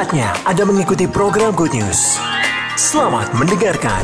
[0.00, 2.16] Saatnya Anda mengikuti program Good News.
[2.72, 4.00] Selamat mendengarkan.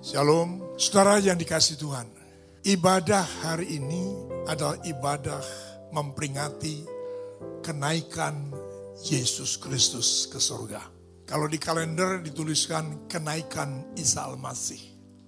[0.00, 2.08] Shalom, saudara yang dikasih Tuhan.
[2.64, 4.16] Ibadah hari ini
[4.48, 5.44] adalah ibadah
[5.92, 6.80] memperingati
[7.60, 8.48] kenaikan
[9.04, 10.80] Yesus Kristus ke surga.
[11.28, 14.80] Kalau di kalender dituliskan kenaikan Isa Al-Masih.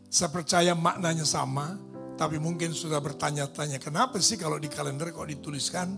[0.08, 5.96] Saya percaya maknanya sama, tapi mungkin sudah bertanya-tanya kenapa sih kalau di kalender kok dituliskan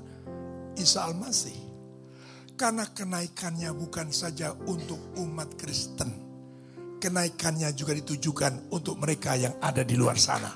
[0.78, 1.58] Isa Al-Masih?
[2.54, 6.22] Karena kenaikannya bukan saja untuk umat Kristen.
[7.02, 10.54] Kenaikannya juga ditujukan untuk mereka yang ada di luar sana.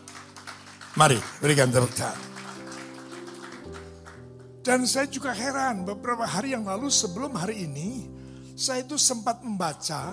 [0.95, 1.93] Mari berikan tepuk.
[4.63, 8.05] Dan saya juga heran beberapa hari yang lalu sebelum hari ini
[8.59, 10.13] saya itu sempat membaca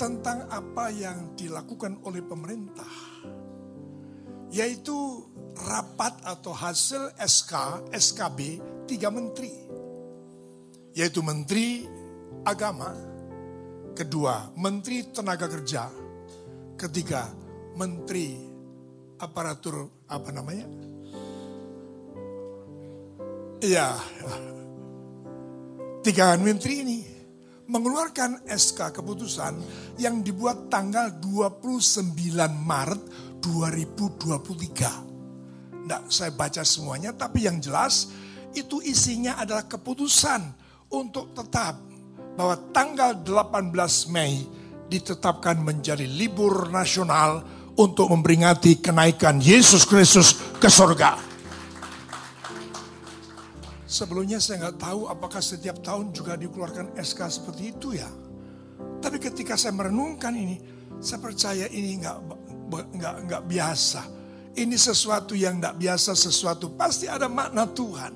[0.00, 3.09] tentang apa yang dilakukan oleh pemerintah.
[4.50, 5.26] Yaitu
[5.66, 8.38] rapat atau hasil SK, SKB
[8.90, 9.54] tiga menteri.
[10.94, 11.86] Yaitu Menteri
[12.42, 12.90] Agama,
[13.94, 15.86] kedua Menteri Tenaga Kerja,
[16.74, 17.30] ketiga
[17.78, 18.34] Menteri
[19.22, 20.66] Aparatur apa namanya?
[23.60, 23.92] Iya,
[26.00, 26.98] tiga menteri ini
[27.68, 29.54] mengeluarkan SK keputusan
[30.00, 32.16] yang dibuat tanggal 29
[32.64, 33.02] Maret
[33.42, 35.82] 2023.
[35.88, 38.12] Nggak saya baca semuanya, tapi yang jelas
[38.54, 40.54] itu isinya adalah keputusan
[40.92, 41.90] untuk tetap
[42.34, 44.46] bahwa tanggal 18 Mei
[44.90, 47.42] ditetapkan menjadi libur nasional
[47.78, 51.30] untuk memperingati kenaikan Yesus Kristus ke surga.
[53.90, 58.06] Sebelumnya saya nggak tahu apakah setiap tahun juga dikeluarkan SK seperti itu ya.
[59.02, 60.62] Tapi ketika saya merenungkan ini,
[61.02, 62.18] saya percaya ini nggak
[62.70, 64.02] nggak nggak biasa.
[64.54, 68.12] Ini sesuatu yang nggak biasa, sesuatu pasti ada makna Tuhan.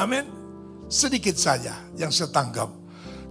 [0.00, 0.24] Amin.
[0.88, 2.68] Sedikit saja yang saya tangkap.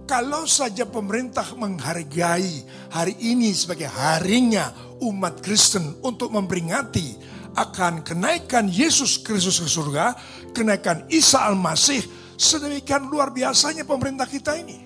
[0.04, 2.60] Kalau saja pemerintah menghargai
[2.92, 4.68] hari ini sebagai harinya
[5.00, 7.16] umat Kristen untuk memperingati
[7.56, 10.12] akan kenaikan Yesus Kristus ke surga,
[10.52, 12.04] kenaikan Isa Al-Masih,
[12.36, 14.84] sedemikian luar biasanya pemerintah kita ini.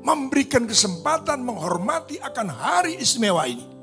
[0.00, 3.75] Memberikan kesempatan menghormati akan hari istimewa ini.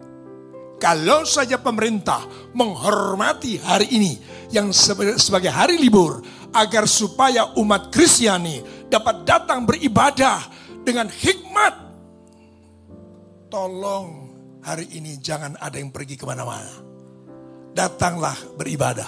[0.84, 4.20] Kalau saja pemerintah menghormati hari ini
[4.52, 4.76] yang
[5.16, 6.20] sebagai hari libur
[6.52, 8.60] agar supaya umat Kristiani
[8.92, 10.44] dapat datang beribadah
[10.84, 11.74] dengan hikmat.
[13.48, 14.08] Tolong
[14.60, 16.84] hari ini jangan ada yang pergi ke mana-mana
[17.72, 19.08] datanglah beribadah.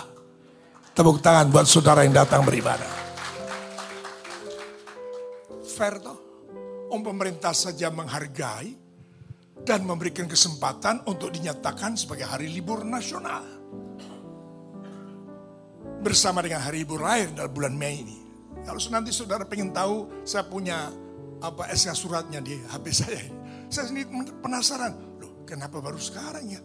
[0.95, 2.87] Tepuk tangan buat saudara yang datang beribadah.
[5.75, 6.23] Fair toh?
[6.87, 8.84] Om pemerintah saja menghargai
[9.65, 13.41] dan memberikan kesempatan untuk dinyatakan sebagai hari libur nasional.
[16.05, 18.17] Bersama dengan hari libur lain dalam bulan Mei ini.
[18.61, 20.93] Kalau nanti saudara pengen tahu, saya punya
[21.41, 23.25] apa SK suratnya di HP saya.
[23.65, 24.07] Saya sendiri
[24.45, 26.61] penasaran, loh kenapa baru sekarang ya?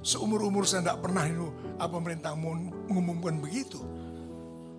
[0.00, 3.82] Seumur-umur saya tidak pernah itu apa pemerintah mengumumkan begitu.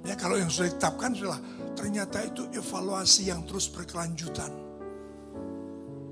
[0.08, 1.38] Ya kalau yang sudah ditetapkan sudah
[1.76, 4.71] ternyata itu evaluasi yang terus berkelanjutan.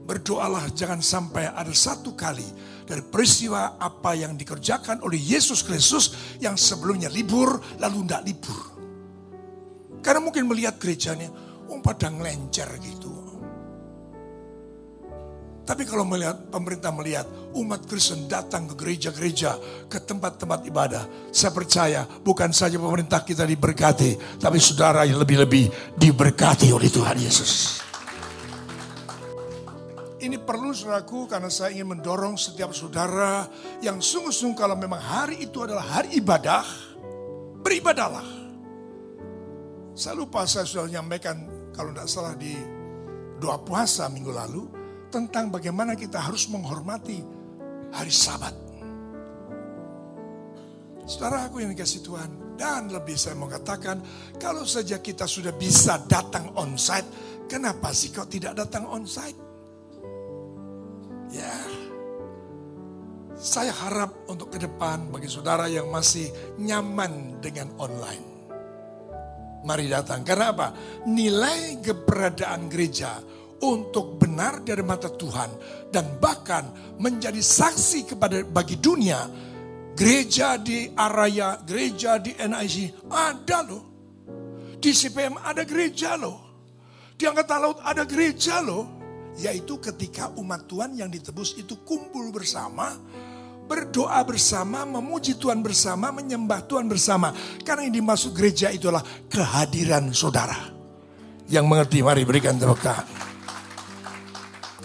[0.09, 2.49] Berdoalah jangan sampai ada satu kali
[2.81, 8.61] dari peristiwa apa yang dikerjakan oleh Yesus Kristus yang sebelumnya libur lalu tidak libur.
[10.01, 11.29] Karena mungkin melihat gerejanya,
[11.69, 13.13] um pada ngelencer gitu.
[15.69, 22.09] Tapi kalau melihat pemerintah melihat umat Kristen datang ke gereja-gereja, ke tempat-tempat ibadah, saya percaya
[22.25, 27.85] bukan saja pemerintah kita diberkati, tapi saudara yang lebih-lebih diberkati oleh Tuhan Yesus.
[30.19, 33.47] Ini perlu saudaraku karena saya ingin mendorong setiap saudara
[33.79, 36.67] yang sungguh-sungguh kalau memang hari itu adalah hari ibadah,
[37.63, 38.27] beribadahlah.
[39.95, 42.51] Saya lupa saya sudah menyampaikan kalau tidak salah di
[43.39, 44.63] doa puasa minggu lalu,
[45.07, 47.23] tentang bagaimana kita harus menghormati
[47.95, 48.51] hari sabat.
[51.07, 52.31] Saudara aku yang dikasih Tuhan.
[52.59, 54.03] Dan lebih saya mau katakan,
[54.35, 57.07] kalau saja kita sudah bisa datang onsite,
[57.47, 59.48] kenapa sih kau tidak datang onsite?
[61.29, 61.53] Ya,
[63.37, 66.27] saya harap untuk ke depan bagi saudara yang masih
[66.57, 68.25] nyaman dengan online.
[69.63, 70.67] Mari datang, karena apa?
[71.05, 73.21] Nilai keberadaan gereja
[73.63, 75.51] untuk benar dari mata Tuhan
[75.91, 79.27] dan bahkan menjadi saksi kepada bagi dunia
[79.99, 83.83] gereja di Araya, gereja di NIC ada loh.
[84.79, 86.39] Di CPM ada gereja loh.
[87.19, 88.98] Di Angkatan Laut ada gereja loh.
[89.39, 92.99] Yaitu ketika umat Tuhan yang ditebus itu kumpul bersama
[93.69, 97.29] berdoa bersama, memuji Tuhan bersama, menyembah Tuhan bersama.
[97.61, 100.57] Karena yang dimaksud gereja itulah kehadiran saudara.
[101.45, 103.05] Yang mengerti, mari berikan tepuk tangan.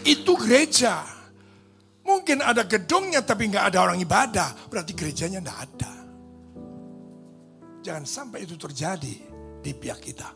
[0.04, 1.00] Itu gereja.
[2.04, 4.68] Mungkin ada gedungnya tapi nggak ada orang ibadah.
[4.68, 5.92] Berarti gerejanya nggak ada.
[7.80, 9.16] Jangan sampai itu terjadi
[9.64, 10.28] di pihak kita.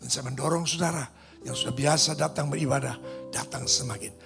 [0.00, 1.04] Dan saya mendorong saudara
[1.44, 2.96] yang sudah biasa datang beribadah,
[3.30, 4.24] datang semakin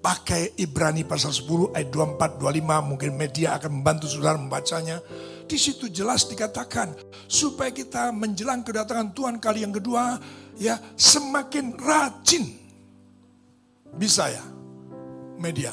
[0.00, 4.98] pakai Ibrani pasal 10 ayat 24 25 mungkin media akan membantu saudara membacanya.
[5.44, 6.96] Di situ jelas dikatakan
[7.28, 10.16] supaya kita menjelang kedatangan Tuhan kali yang kedua
[10.56, 12.44] ya semakin rajin.
[13.94, 14.44] Bisa ya?
[15.36, 15.72] Media.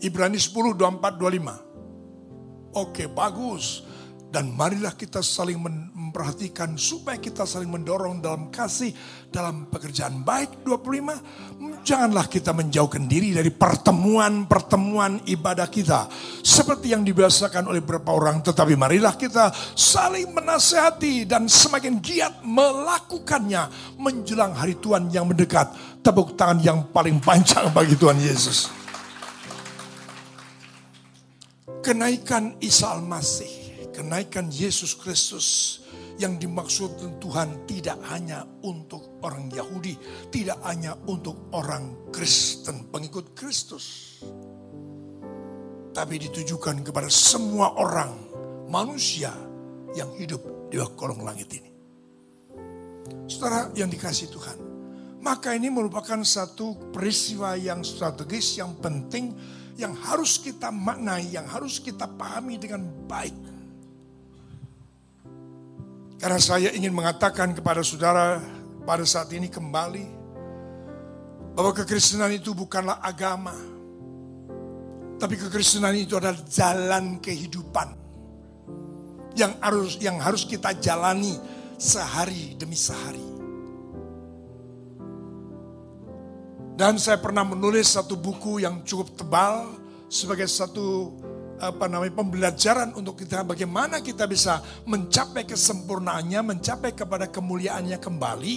[0.00, 2.78] Ibrani 10 24 25.
[2.78, 3.84] Oke, bagus.
[4.30, 5.58] Dan marilah kita saling
[6.10, 8.90] memperhatikan supaya kita saling mendorong dalam kasih,
[9.30, 10.66] dalam pekerjaan baik.
[10.66, 16.10] 25, janganlah kita menjauhkan diri dari pertemuan-pertemuan ibadah kita.
[16.42, 18.42] Seperti yang dibiasakan oleh beberapa orang.
[18.42, 25.70] Tetapi marilah kita saling menasehati dan semakin giat melakukannya menjelang hari Tuhan yang mendekat.
[26.02, 28.66] Tepuk tangan yang paling panjang bagi Tuhan Yesus.
[31.80, 33.60] Kenaikan Isa Al-Masih
[34.00, 35.78] kenaikan Yesus Kristus
[36.20, 39.96] yang dimaksud Tuhan tidak hanya untuk orang Yahudi,
[40.28, 44.20] tidak hanya untuk orang Kristen, pengikut Kristus.
[45.90, 48.12] Tapi ditujukan kepada semua orang
[48.68, 49.32] manusia
[49.96, 51.70] yang hidup di kolong langit ini.
[53.24, 54.58] Saudara yang dikasih Tuhan,
[55.24, 59.32] maka ini merupakan satu peristiwa yang strategis, yang penting,
[59.80, 63.49] yang harus kita maknai, yang harus kita pahami dengan baik.
[66.20, 68.44] Karena saya ingin mengatakan kepada saudara
[68.84, 70.04] pada saat ini kembali
[71.56, 73.56] bahwa kekristenan itu bukanlah agama.
[75.16, 77.96] Tapi kekristenan itu adalah jalan kehidupan
[79.32, 81.40] yang harus yang harus kita jalani
[81.80, 83.24] sehari demi sehari.
[86.76, 89.72] Dan saya pernah menulis satu buku yang cukup tebal
[90.12, 91.16] sebagai satu
[91.60, 98.56] apa namanya pembelajaran untuk kita bagaimana kita bisa mencapai kesempurnaannya, mencapai kepada kemuliaannya kembali.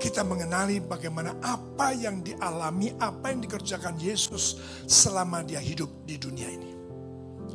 [0.00, 4.56] Kita mengenali bagaimana apa yang dialami, apa yang dikerjakan Yesus
[4.88, 6.72] selama dia hidup di dunia ini.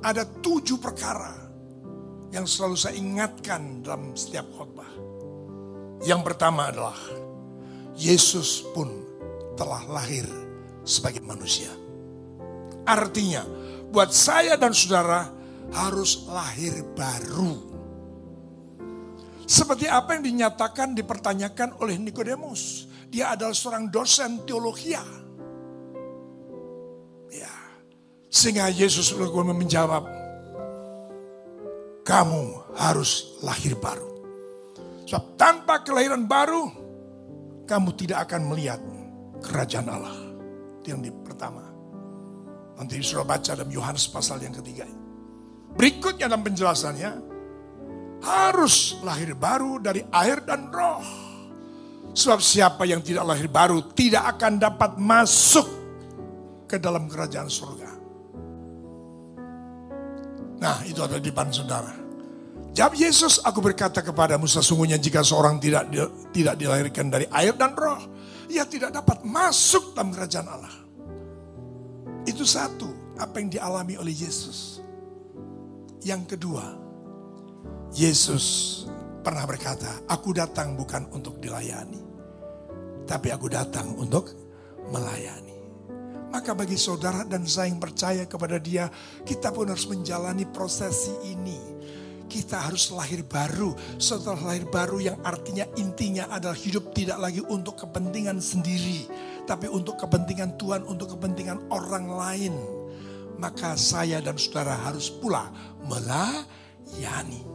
[0.06, 1.34] Ada tujuh perkara
[2.30, 4.92] yang selalu saya ingatkan dalam setiap khotbah.
[6.06, 7.00] Yang pertama adalah
[7.98, 8.94] Yesus pun
[9.58, 10.28] telah lahir
[10.86, 11.85] sebagai manusia.
[12.86, 13.44] Artinya,
[13.90, 15.26] buat saya dan saudara
[15.74, 17.76] harus lahir baru.
[19.46, 22.90] Seperti apa yang dinyatakan, dipertanyakan oleh Nikodemus.
[23.10, 24.98] Dia adalah seorang dosen teologi.
[27.34, 27.56] Ya.
[28.30, 30.06] Sehingga Yesus menjawab,
[32.06, 32.42] kamu
[32.78, 34.14] harus lahir baru.
[35.06, 36.70] Sebab tanpa kelahiran baru,
[37.70, 38.82] kamu tidak akan melihat
[39.46, 40.18] kerajaan Allah.
[40.86, 41.25] Yang pertama.
[42.76, 44.84] Nanti sudah baca dalam Yohanes pasal yang ketiga.
[45.76, 47.12] Berikutnya dalam penjelasannya,
[48.24, 51.04] harus lahir baru dari air dan roh.
[52.16, 55.68] Sebab siapa yang tidak lahir baru tidak akan dapat masuk
[56.64, 57.92] ke dalam kerajaan surga.
[60.64, 61.92] Nah itu ada di depan saudara.
[62.76, 65.88] Jawab Yesus, aku berkata kepadamu sesungguhnya jika seorang tidak
[66.36, 68.00] tidak dilahirkan dari air dan roh,
[68.52, 70.85] ia tidak dapat masuk dalam kerajaan Allah.
[72.26, 72.90] Itu satu,
[73.22, 74.82] apa yang dialami oleh Yesus.
[76.02, 76.66] Yang kedua,
[77.94, 78.46] Yesus
[79.22, 82.02] pernah berkata, aku datang bukan untuk dilayani.
[83.06, 84.34] Tapi aku datang untuk
[84.90, 85.54] melayani.
[86.34, 88.90] Maka bagi saudara dan saya yang percaya kepada dia,
[89.24, 91.58] kita pun harus menjalani prosesi ini.
[92.26, 93.78] Kita harus lahir baru.
[94.02, 99.06] Setelah lahir baru yang artinya intinya adalah hidup tidak lagi untuk kepentingan sendiri
[99.46, 102.54] tapi untuk kepentingan Tuhan, untuk kepentingan orang lain.
[103.36, 105.52] Maka saya dan saudara harus pula
[105.86, 107.46] melayani.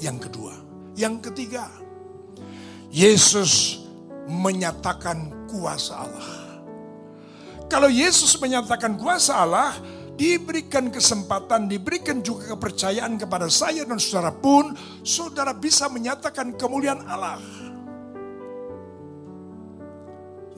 [0.00, 0.54] Yang kedua,
[0.96, 1.68] yang ketiga,
[2.88, 3.84] Yesus
[4.26, 6.30] menyatakan kuasa Allah.
[7.68, 9.76] Kalau Yesus menyatakan kuasa Allah,
[10.16, 14.72] diberikan kesempatan, diberikan juga kepercayaan kepada saya dan saudara pun,
[15.04, 17.69] saudara bisa menyatakan kemuliaan Allah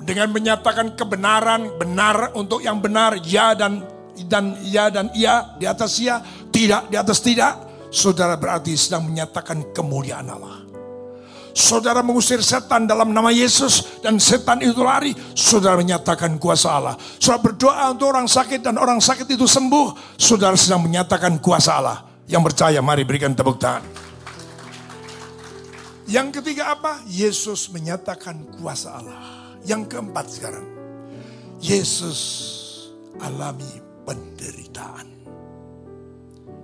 [0.02, 3.86] dengan menyatakan kebenaran, benar untuk yang benar, ya dan
[4.28, 7.52] dan ya dan iya di atas ya, tidak di atas tidak,
[7.88, 10.62] saudara berarti sedang menyatakan kemuliaan Allah.
[11.52, 15.12] Saudara mengusir setan dalam nama Yesus dan setan itu lari.
[15.36, 16.96] Saudara menyatakan kuasa Allah.
[17.20, 20.16] Saudara berdoa untuk orang sakit dan orang sakit itu sembuh.
[20.16, 22.08] Saudara sedang menyatakan kuasa Allah.
[22.24, 23.84] Yang percaya mari berikan tepuk tangan.
[26.08, 27.04] Yang ketiga apa?
[27.04, 29.41] Yesus menyatakan kuasa Allah.
[29.62, 30.66] Yang keempat sekarang.
[31.62, 32.20] Yesus
[33.22, 35.08] alami penderitaan.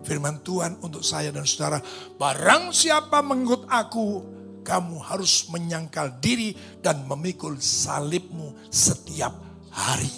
[0.03, 1.79] Firman Tuhan untuk saya dan saudara.
[2.17, 4.25] Barang siapa mengikut aku,
[4.65, 9.37] kamu harus menyangkal diri dan memikul salibmu setiap
[9.69, 10.11] hari.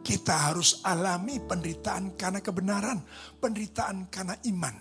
[0.00, 3.02] Kita harus alami penderitaan karena kebenaran,
[3.42, 4.76] penderitaan karena iman.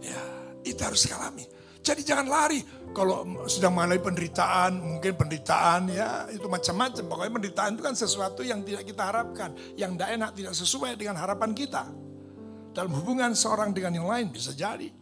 [0.00, 0.22] Ya,
[0.64, 1.57] itu harus alami.
[1.88, 2.60] Jadi jangan lari.
[2.92, 7.04] Kalau sedang mengalami penderitaan, mungkin penderitaan ya itu macam-macam.
[7.08, 9.56] Pokoknya penderitaan itu kan sesuatu yang tidak kita harapkan.
[9.72, 11.88] Yang tidak enak, tidak sesuai dengan harapan kita.
[12.76, 14.92] Dalam hubungan seorang dengan yang lain bisa jadi.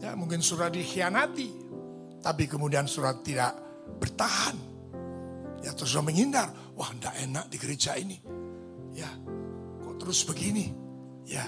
[0.00, 1.68] Ya mungkin surat dikhianati.
[2.24, 3.52] Tapi kemudian surat tidak
[4.00, 4.56] bertahan.
[5.60, 6.48] Ya terus menghindar.
[6.72, 8.16] Wah tidak enak di gereja ini.
[8.96, 9.12] Ya
[9.84, 10.72] kok terus begini.
[11.28, 11.44] Ya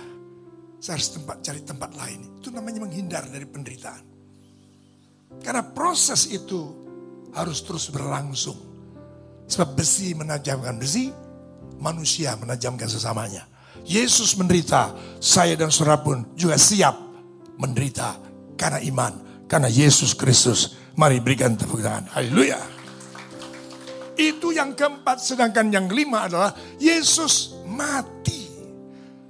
[0.81, 2.21] saya harus tempat cari tempat lain.
[2.41, 4.08] Itu namanya menghindar dari penderitaan.
[5.43, 6.73] Karena proses itu
[7.33, 8.57] harus terus berlangsung.
[9.49, 11.09] Sebab besi menajamkan besi,
[11.81, 13.49] manusia menajamkan sesamanya.
[13.89, 14.93] Yesus menderita,
[15.23, 16.93] saya dan saudara pun juga siap
[17.57, 18.21] menderita
[18.61, 20.77] karena iman, karena Yesus Kristus.
[20.99, 22.11] Mari berikan tepuk tangan.
[22.11, 22.59] Haleluya.
[24.19, 26.51] Itu yang keempat, sedangkan yang kelima adalah
[26.83, 28.51] Yesus mati.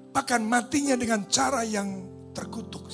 [0.09, 2.89] Bahkan matinya dengan cara yang terkutuk.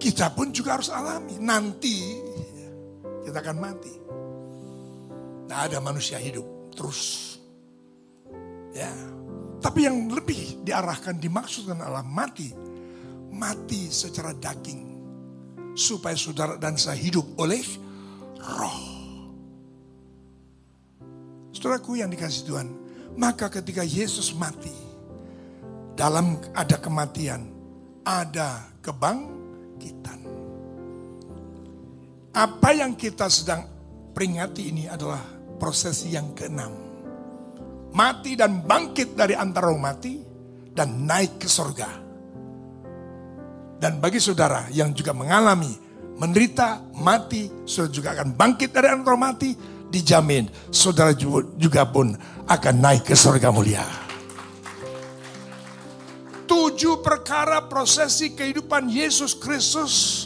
[0.00, 1.36] Kita pun juga harus alami.
[1.36, 2.16] Nanti
[3.20, 3.94] kita akan mati.
[5.44, 7.36] Nah ada manusia hidup terus.
[8.72, 8.88] Ya.
[9.60, 12.48] Tapi yang lebih diarahkan, dimaksudkan adalah mati.
[13.28, 14.88] Mati secara daging.
[15.76, 17.60] Supaya saudara dan saya hidup oleh
[18.40, 18.80] roh.
[21.52, 22.68] Saudaraku yang dikasih Tuhan.
[23.20, 24.72] Maka ketika Yesus mati.
[25.92, 27.52] Dalam ada kematian.
[28.00, 29.39] Ada kebang
[29.80, 30.20] kebangkitan.
[32.36, 33.64] Apa yang kita sedang
[34.12, 35.24] peringati ini adalah
[35.56, 36.70] prosesi yang keenam.
[37.90, 40.22] Mati dan bangkit dari antara mati
[40.70, 41.90] dan naik ke surga.
[43.80, 45.72] Dan bagi saudara yang juga mengalami
[46.20, 49.56] menderita, mati, saudara juga akan bangkit dari antara mati,
[49.90, 51.16] dijamin saudara
[51.58, 52.14] juga pun
[52.46, 54.09] akan naik ke surga mulia
[56.80, 60.24] tujuh perkara prosesi kehidupan Yesus Kristus,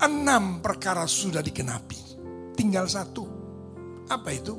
[0.00, 2.00] enam perkara sudah dikenapi.
[2.56, 3.28] Tinggal satu.
[4.08, 4.56] Apa itu?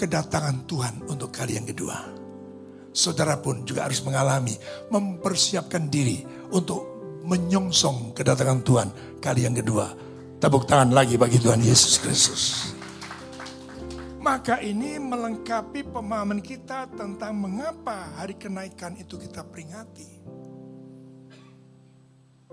[0.00, 2.16] Kedatangan Tuhan untuk kali yang kedua.
[2.88, 4.56] Saudara pun juga harus mengalami,
[4.88, 6.24] mempersiapkan diri
[6.56, 6.88] untuk
[7.20, 8.88] menyongsong kedatangan Tuhan
[9.20, 9.92] kali yang kedua.
[10.40, 12.72] Tepuk tangan lagi bagi Tuhan Yesus Kristus.
[14.24, 20.40] Maka ini melengkapi pemahaman kita tentang mengapa hari kenaikan itu kita peringati.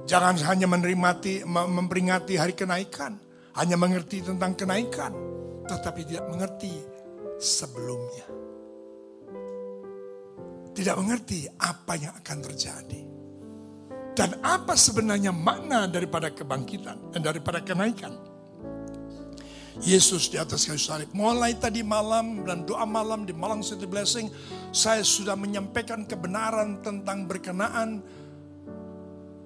[0.06, 3.20] Jangan hanya menerimati, memperingati hari kenaikan.
[3.58, 5.12] Hanya mengerti tentang kenaikan.
[5.66, 6.74] Tetapi tidak mengerti
[7.40, 8.28] sebelumnya.
[10.76, 13.02] Tidak mengerti apa yang akan terjadi.
[14.16, 18.30] Dan apa sebenarnya makna daripada kebangkitan dan daripada kenaikan.
[19.80, 21.08] Yesus di atas kayu salib.
[21.16, 24.28] Mulai tadi malam dan doa malam di Malang City Blessing.
[24.76, 28.04] Saya sudah menyampaikan kebenaran tentang berkenaan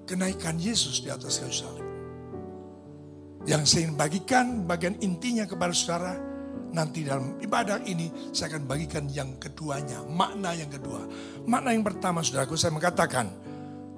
[0.04, 1.86] kenaikan Yesus di atas kayu salib.
[3.44, 6.16] Yang saya ingin bagikan bagian intinya kepada saudara,
[6.72, 11.04] nanti dalam ibadah ini saya akan bagikan yang keduanya, makna yang kedua.
[11.44, 13.28] Makna yang pertama saudaraku saya mengatakan,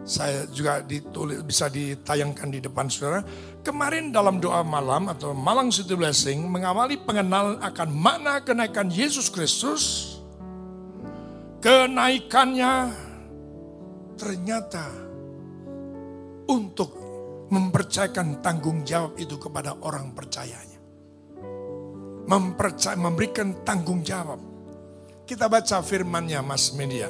[0.07, 3.23] saya juga ditulis bisa ditayangkan di depan saudara.
[3.63, 10.15] Kemarin dalam doa malam atau Malang City Blessing mengawali pengenalan akan makna kenaikan Yesus Kristus.
[11.63, 12.95] Kenaikannya
[14.15, 15.06] ternyata
[16.47, 17.07] untuk
[17.51, 20.79] mempercayakan tanggung jawab itu kepada orang percayanya.
[22.27, 24.41] Mempercaya, memberikan tanggung jawab.
[25.27, 27.07] Kita baca firmannya Mas Media.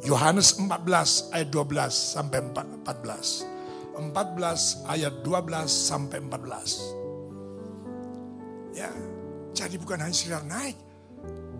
[0.00, 4.00] Yohanes 14 ayat 12 sampai 14.
[4.00, 8.72] 14 ayat 12 sampai 14.
[8.72, 8.88] Ya,
[9.52, 10.80] jadi bukan hanya sekedar naik.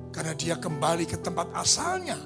[0.09, 2.17] Karena dia kembali ke tempat asalnya.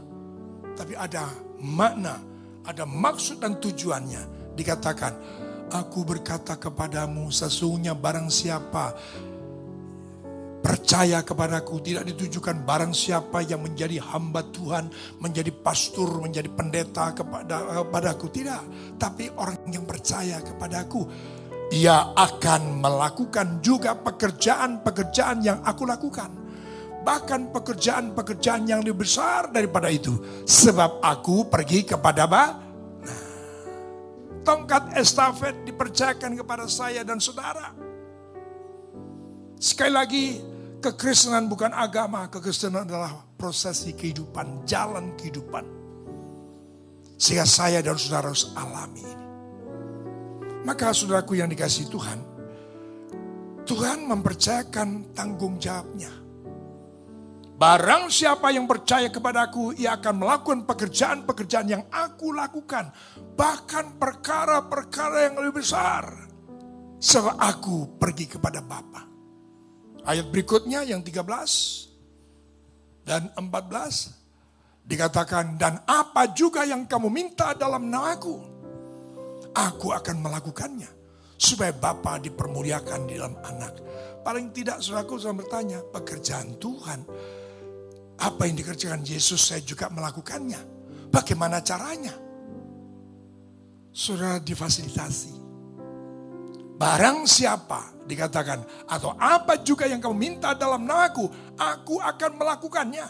[0.78, 2.22] Tapi ada makna,
[2.62, 5.42] ada maksud dan tujuannya dikatakan,
[5.74, 8.94] Aku berkata kepadamu sesungguhnya barang siapa
[10.64, 14.88] percaya kepadaku tidak ditujukan barang siapa yang menjadi hamba Tuhan,
[15.20, 18.64] menjadi pastor, menjadi pendeta kepada kepadaku tidak,
[18.96, 21.04] tapi orang yang percaya kepadaku
[21.68, 26.30] dia akan melakukan juga pekerjaan-pekerjaan yang aku lakukan.
[27.04, 30.16] Bahkan pekerjaan-pekerjaan yang lebih besar daripada itu.
[30.48, 32.44] Sebab aku pergi kepada ba.
[34.44, 37.72] Tongkat estafet dipercayakan kepada saya dan saudara.
[39.56, 40.24] Sekali lagi,
[40.84, 45.64] Kekristenan bukan agama, kekristenan adalah prosesi kehidupan, jalan kehidupan.
[47.16, 49.26] Sehingga saya dan saudara harus alami ini.
[50.68, 52.20] Maka saudaraku yang dikasih Tuhan,
[53.64, 56.12] Tuhan mempercayakan tanggung jawabnya.
[57.64, 62.92] Barang siapa yang percaya kepadaku, ia akan melakukan pekerjaan-pekerjaan yang aku lakukan.
[63.32, 66.04] Bahkan perkara-perkara yang lebih besar.
[67.00, 69.08] Sebab aku pergi kepada Bapa.
[70.04, 78.44] Ayat berikutnya yang 13 dan 14 dikatakan dan apa juga yang kamu minta dalam namaku
[79.56, 80.92] aku akan melakukannya
[81.40, 83.80] supaya Bapa dipermuliakan di dalam anak.
[84.20, 87.08] Paling tidak saudaraku saya bertanya pekerjaan Tuhan
[88.18, 90.60] apa yang dikerjakan Yesus saya juga melakukannya.
[91.10, 92.14] Bagaimana caranya?
[93.94, 95.46] Saudara difasilitasi.
[96.74, 103.06] Barang siapa dikatakan atau apa juga yang kamu minta dalam namaku, aku akan melakukannya.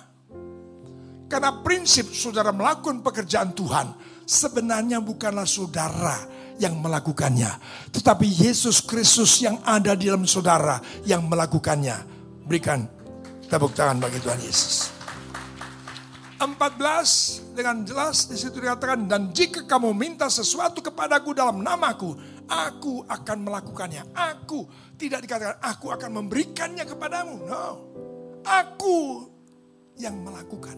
[1.24, 3.96] Karena prinsip saudara melakukan pekerjaan Tuhan
[4.28, 6.28] sebenarnya bukanlah saudara
[6.60, 7.50] yang melakukannya,
[7.90, 12.12] tetapi Yesus Kristus yang ada di dalam saudara yang melakukannya.
[12.44, 12.86] Berikan
[13.50, 14.93] tepuk tangan bagi Tuhan Yesus.
[16.34, 22.18] 14 dengan jelas di situ dikatakan dan jika kamu minta sesuatu kepadaku dalam namaku,
[22.50, 24.02] aku akan melakukannya.
[24.12, 24.66] Aku
[24.98, 27.34] tidak dikatakan aku akan memberikannya kepadamu.
[27.46, 27.66] No.
[28.44, 29.30] Aku
[29.96, 30.76] yang melakukan.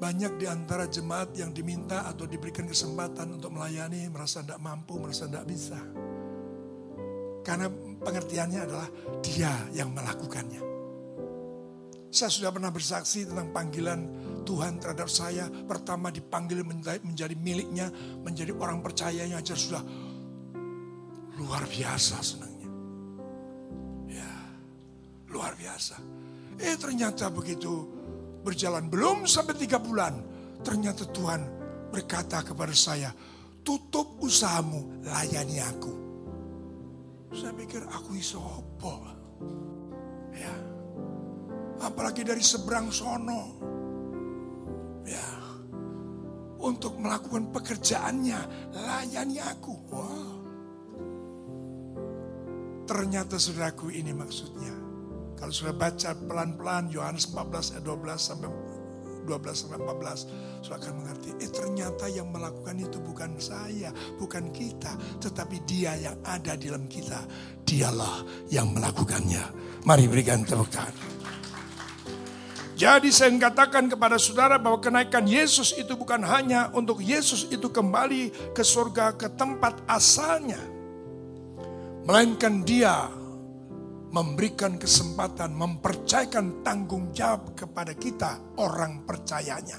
[0.00, 5.28] Banyak di antara jemaat yang diminta atau diberikan kesempatan untuk melayani merasa tidak mampu, merasa
[5.28, 5.76] tidak bisa.
[7.44, 7.68] Karena
[8.00, 8.88] pengertiannya adalah
[9.20, 10.69] dia yang melakukannya.
[12.10, 14.00] Saya sudah pernah bersaksi tentang panggilan
[14.42, 15.46] Tuhan terhadap saya.
[15.46, 17.86] Pertama dipanggil menjadi miliknya,
[18.26, 19.82] menjadi orang percayanya aja sudah
[21.38, 22.70] luar biasa senangnya.
[24.10, 24.32] Ya,
[25.30, 25.96] luar biasa.
[26.58, 27.86] Eh ternyata begitu
[28.42, 30.18] berjalan belum sampai tiga bulan.
[30.60, 31.40] Ternyata Tuhan
[31.94, 33.14] berkata kepada saya,
[33.62, 35.94] tutup usahamu, layani aku.
[37.32, 39.14] Saya pikir aku iso apa?
[40.34, 40.52] Ya,
[41.80, 43.42] apalagi dari seberang sono.
[45.08, 45.28] Ya,
[46.60, 48.40] untuk melakukan pekerjaannya,
[48.76, 49.74] layani aku.
[49.90, 50.30] Wow.
[52.84, 54.74] Ternyata saudaraku ini maksudnya.
[55.38, 58.48] Kalau sudah baca pelan-pelan Yohanes 14 ayat 12 sampai
[59.24, 61.30] 12 sampai 14 sudah akan mengerti.
[61.38, 66.84] Eh ternyata yang melakukan itu bukan saya, bukan kita, tetapi dia yang ada di dalam
[66.90, 67.24] kita.
[67.64, 69.44] Dialah yang melakukannya.
[69.86, 71.09] Mari berikan tepuk tangan.
[72.80, 78.56] Jadi saya katakan kepada saudara bahwa kenaikan Yesus itu bukan hanya untuk Yesus itu kembali
[78.56, 80.80] ke surga ke tempat asalnya
[82.08, 83.12] Melainkan dia
[84.10, 89.78] memberikan kesempatan, mempercayakan tanggung jawab kepada kita, orang percayanya.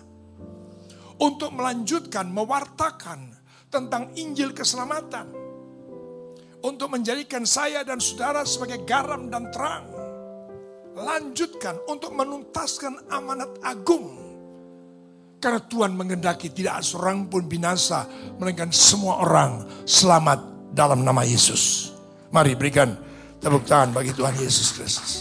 [1.19, 3.35] Untuk melanjutkan, mewartakan
[3.67, 5.27] tentang Injil keselamatan.
[6.61, 10.00] Untuk menjadikan saya dan saudara sebagai garam dan terang.
[10.91, 14.19] Lanjutkan untuk menuntaskan amanat agung.
[15.41, 18.05] Karena Tuhan mengendaki tidak seorang pun binasa,
[18.37, 21.95] melainkan semua orang selamat dalam nama Yesus.
[22.29, 22.93] Mari berikan
[23.41, 25.11] tepuk tangan bagi Tuhan Yesus Kristus.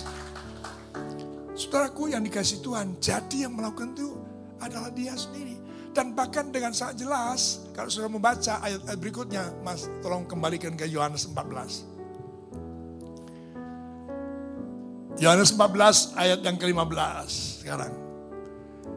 [1.57, 4.13] Saudaraku yang dikasih Tuhan, jadi yang melakukan itu
[4.61, 5.57] adalah dia sendiri.
[5.91, 11.27] Dan bahkan dengan sangat jelas, kalau sudah membaca ayat-ayat berikutnya, Mas tolong kembalikan ke Yohanes
[11.27, 11.90] 14.
[15.19, 17.29] Yohanes 14 ayat yang ke-15
[17.67, 17.93] sekarang.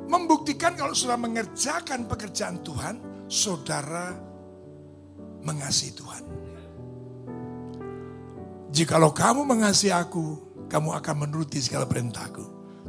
[0.05, 4.13] Membuktikan kalau sudah mengerjakan pekerjaan Tuhan, saudara
[5.41, 6.23] mengasihi Tuhan.
[8.73, 10.37] Jikalau kamu mengasihi aku,
[10.69, 12.41] kamu akan menuruti segala perintahku.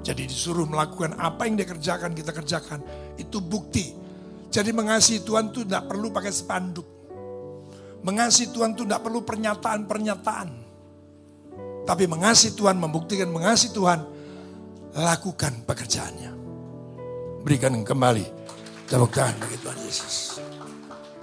[0.04, 2.80] Jadi disuruh melakukan apa yang dia kerjakan, kita kerjakan.
[3.16, 3.92] Itu bukti.
[4.52, 6.88] Jadi mengasihi Tuhan itu tidak perlu pakai spanduk.
[8.04, 10.63] Mengasihi Tuhan itu tidak perlu pernyataan-pernyataan.
[11.84, 14.00] Tapi mengasihi Tuhan, membuktikan mengasihi Tuhan,
[14.96, 16.32] lakukan pekerjaannya.
[17.44, 18.24] Berikan kembali
[18.88, 20.40] tepuk tangan bagi Tuhan Yesus.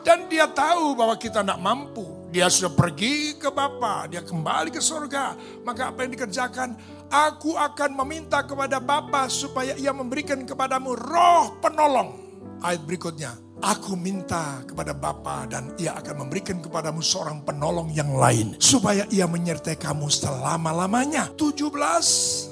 [0.05, 4.79] Dan dia tahu bahwa kita tidak mampu Dia sudah pergi ke Bapa, dia kembali ke
[4.79, 5.35] surga.
[5.67, 6.79] Maka apa yang dikerjakan?
[7.11, 12.30] Aku akan meminta kepada Bapa supaya ia memberikan kepadamu roh penolong.
[12.61, 18.57] Ayat berikutnya, Aku minta kepada Bapa dan ia akan memberikan kepadamu seorang penolong yang lain.
[18.57, 21.29] Supaya ia menyertai kamu selama-lamanya.
[21.37, 22.49] 17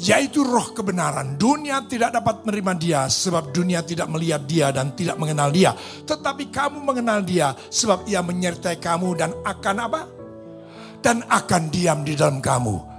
[0.00, 1.38] yaitu roh kebenaran.
[1.38, 5.70] Dunia tidak dapat menerima dia sebab dunia tidak melihat dia dan tidak mengenal dia.
[6.02, 10.02] Tetapi kamu mengenal dia sebab ia menyertai kamu dan akan apa?
[10.98, 12.90] Dan akan diam di dalam kamu.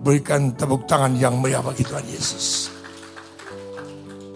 [0.00, 2.77] Berikan tepuk tangan yang meriah bagi Tuhan Yesus.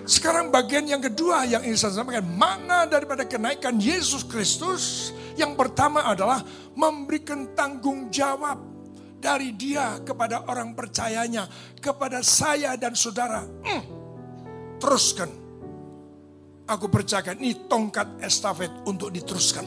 [0.02, 2.26] Sekarang bagian yang kedua yang ingin saya sampaikan.
[2.26, 5.14] Mana daripada kenaikan Yesus Kristus.
[5.38, 6.44] Yang pertama adalah
[6.76, 8.60] memberikan tanggung jawab
[9.22, 11.46] dari dia kepada orang percayanya,
[11.78, 13.46] kepada saya dan saudara.
[13.46, 13.82] Hmm,
[14.82, 15.30] teruskan.
[16.68, 19.64] Aku percayakan ini tongkat estafet untuk diteruskan.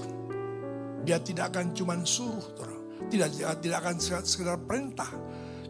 [1.06, 2.43] Dia tidak akan cuma suruh,
[3.10, 3.30] tidak
[3.62, 5.10] tidak akan sekedar perintah.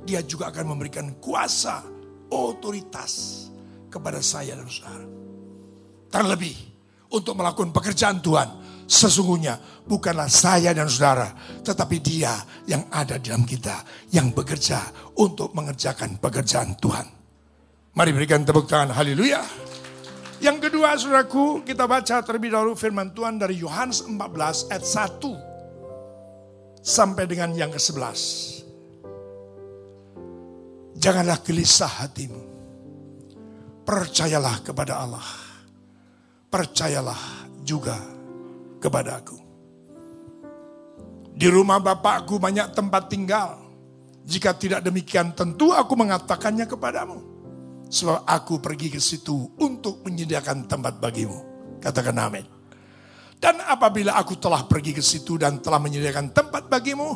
[0.06, 1.82] Dia juga akan memberikan kuasa,
[2.30, 3.45] otoritas
[3.96, 5.08] kepada saya dan saudara.
[6.12, 6.56] Terlebih
[7.16, 9.58] untuk melakukan pekerjaan Tuhan Sesungguhnya
[9.90, 11.34] bukanlah saya dan saudara,
[11.66, 12.38] tetapi dia
[12.70, 13.82] yang ada dalam kita,
[14.14, 14.78] yang bekerja
[15.18, 17.10] untuk mengerjakan pekerjaan Tuhan.
[17.98, 19.42] Mari berikan tepuk tangan, haleluya.
[20.38, 27.26] Yang kedua saudaraku, kita baca terlebih dahulu firman Tuhan dari Yohanes 14 ayat 1 sampai
[27.26, 28.22] dengan yang ke-11.
[31.02, 32.55] Janganlah gelisah hatimu.
[33.86, 35.28] Percayalah kepada Allah.
[36.50, 37.22] Percayalah
[37.62, 37.94] juga
[38.82, 39.38] kepadaku.
[41.36, 43.62] Di rumah Bapakku banyak tempat tinggal.
[44.26, 47.22] Jika tidak demikian tentu aku mengatakannya kepadamu.
[47.86, 51.38] Sebab aku pergi ke situ untuk menyediakan tempat bagimu.
[51.78, 52.46] Katakan amin.
[53.38, 57.14] Dan apabila aku telah pergi ke situ dan telah menyediakan tempat bagimu,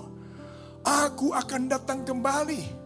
[0.85, 2.78] aku akan datang kembali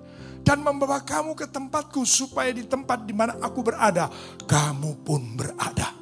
[0.44, 4.12] dan membawa kamu ke tempatku supaya di tempat di mana aku berada,
[4.44, 5.96] kamu pun berada.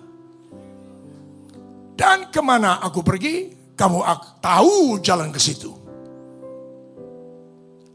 [1.93, 4.01] Dan ke mana aku pergi, kamu
[4.41, 5.69] tahu jalan ke situ.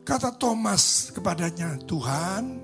[0.07, 2.63] Kata Thomas kepadanya, Tuhan,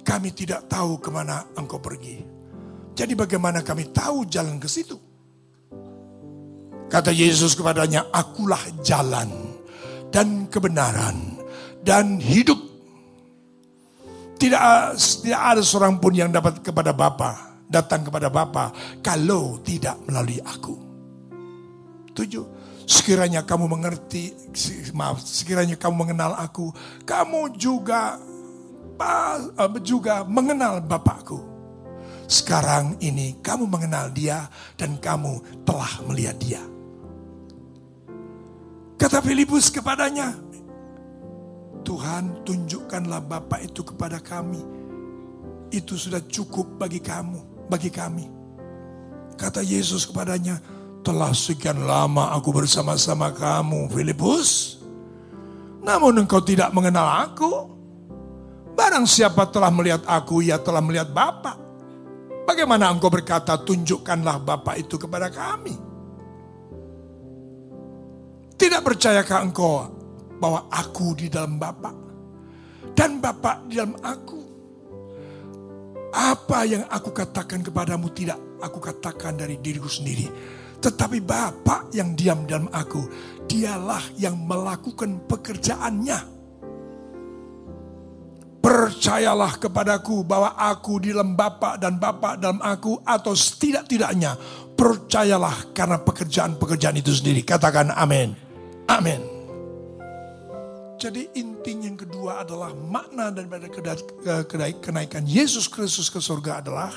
[0.00, 2.24] kami tidak tahu ke mana engkau pergi.
[2.96, 4.96] Jadi bagaimana kami tahu jalan ke situ?
[6.88, 9.28] Kata Yesus kepadanya, akulah jalan
[10.08, 11.31] dan kebenaran
[11.82, 12.58] dan hidup.
[14.38, 14.62] Tidak,
[14.98, 18.68] tidak ada seorang pun yang dapat kepada Bapa datang kepada Bapa
[19.00, 20.76] kalau tidak melalui aku.
[22.12, 22.60] Tujuh.
[22.84, 24.36] Sekiranya kamu mengerti,
[24.92, 26.74] maaf, sekiranya kamu mengenal aku,
[27.08, 28.20] kamu juga
[29.00, 31.40] eh, juga mengenal Bapakku.
[32.28, 34.44] Sekarang ini kamu mengenal dia
[34.76, 36.62] dan kamu telah melihat dia.
[38.98, 40.36] Kata Filipus kepadanya,
[41.82, 44.62] Tuhan tunjukkanlah Bapak itu kepada kami.
[45.68, 48.28] Itu sudah cukup bagi kamu bagi kami.
[49.40, 50.60] Kata Yesus kepadanya,
[51.00, 54.76] telah sekian lama aku bersama-sama kamu, Filipus.
[55.80, 57.72] Namun engkau tidak mengenal aku.
[58.76, 61.56] Barang siapa telah melihat aku, ia telah melihat Bapa.
[62.44, 65.74] Bagaimana engkau berkata, tunjukkanlah Bapa itu kepada kami.
[68.60, 70.01] Tidak percayakah engkau
[70.42, 71.94] bahwa aku di dalam Bapa
[72.98, 74.40] dan Bapa di dalam aku?
[76.12, 80.30] Apa yang aku katakan kepadamu tidak aku katakan dari diriku sendiri.
[80.78, 83.02] Tetapi Bapak yang diam dalam aku,
[83.50, 86.30] dialah yang melakukan pekerjaannya.
[88.62, 94.38] Percayalah kepadaku bahwa aku di dalam Bapak dan Bapak dalam aku atau setidak-tidaknya
[94.78, 97.42] percayalah karena pekerjaan-pekerjaan itu sendiri.
[97.42, 98.38] Katakan amin.
[98.86, 99.31] Amin.
[101.02, 103.66] Jadi inti yang kedua adalah makna daripada
[104.78, 106.94] kenaikan Yesus Kristus ke surga adalah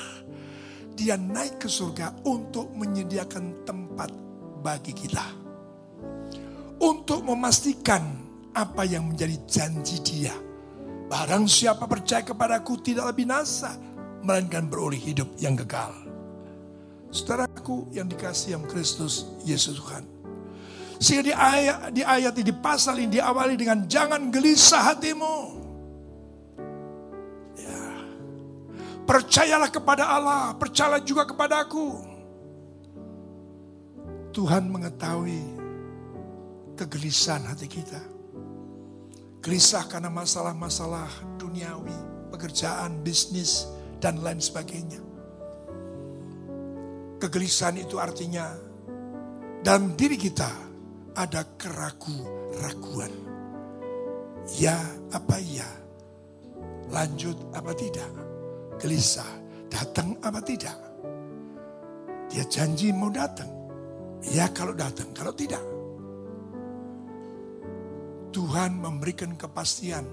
[0.94, 4.14] dia naik ke surga untuk menyediakan tempat
[4.62, 5.26] bagi kita.
[6.78, 8.06] Untuk memastikan
[8.54, 10.38] apa yang menjadi janji dia.
[11.10, 13.74] Barang siapa percaya kepadaku tidak lebih nasa,
[14.22, 15.90] melainkan beroleh hidup yang kekal.
[17.10, 20.15] Saudaraku yang dikasih yang Kristus Yesus Tuhan.
[20.96, 25.36] Sehingga di ayat, di ayat ini, pasal ini diawali dengan jangan gelisah hatimu.
[27.60, 27.84] Ya.
[29.04, 32.16] Percayalah kepada Allah, percayalah juga kepada aku.
[34.32, 35.40] Tuhan mengetahui
[36.76, 38.00] kegelisahan hati kita.
[39.40, 41.96] Gelisah karena masalah-masalah duniawi,
[42.32, 43.68] pekerjaan, bisnis,
[44.00, 45.00] dan lain sebagainya.
[47.16, 48.52] Kegelisahan itu artinya
[49.64, 50.65] dalam diri kita
[51.16, 53.10] ada keragu-raguan.
[54.60, 54.76] Ya
[55.10, 55.66] apa iya?
[56.92, 58.06] Lanjut apa tidak?
[58.78, 59.32] Gelisah,
[59.72, 60.76] datang apa tidak?
[62.28, 63.48] Dia janji mau datang.
[64.28, 65.64] Ya kalau datang, kalau tidak.
[68.30, 70.04] Tuhan memberikan kepastian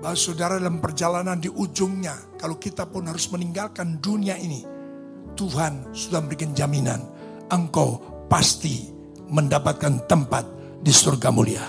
[0.00, 4.64] bahwa saudara dalam perjalanan di ujungnya, kalau kita pun harus meninggalkan dunia ini,
[5.36, 7.04] Tuhan sudah memberikan jaminan,
[7.52, 8.00] engkau
[8.32, 8.95] pasti
[9.30, 10.44] mendapatkan tempat
[10.80, 11.66] di surga mulia.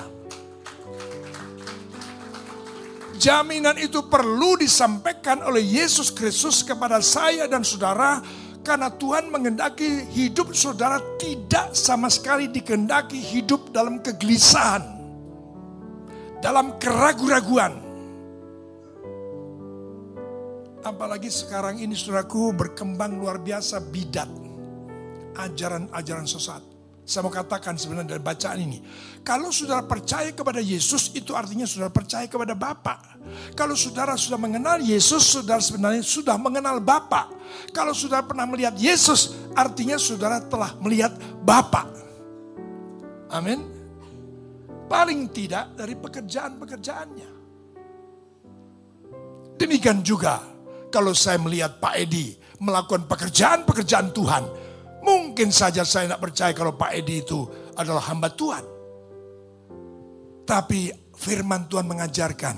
[3.17, 8.21] Jaminan itu perlu disampaikan oleh Yesus Kristus kepada saya dan saudara
[8.61, 14.85] karena Tuhan mengendaki hidup saudara tidak sama sekali dikehendaki hidup dalam kegelisahan.
[16.45, 17.73] Dalam keraguan-raguan.
[20.85, 24.29] Apalagi sekarang ini saudaraku berkembang luar biasa bidat.
[25.41, 26.76] Ajaran-ajaran sesat.
[27.07, 28.83] Saya mau katakan sebenarnya dari bacaan ini.
[29.23, 32.99] Kalau saudara percaya kepada Yesus, itu artinya saudara percaya kepada Bapa.
[33.55, 37.31] Kalau saudara sudah mengenal Yesus, saudara sebenarnya sudah mengenal Bapa.
[37.71, 41.15] Kalau saudara pernah melihat Yesus, artinya saudara telah melihat
[41.47, 41.87] Bapa.
[43.31, 43.63] Amin.
[44.91, 47.31] Paling tidak dari pekerjaan-pekerjaannya.
[49.55, 50.43] Demikian juga
[50.91, 54.43] kalau saya melihat Pak Edi melakukan pekerjaan-pekerjaan Tuhan,
[55.03, 57.45] Mungkin saja saya tidak percaya kalau Pak Edi itu
[57.77, 58.65] adalah hamba Tuhan.
[60.47, 62.55] Tapi firman Tuhan mengajarkan.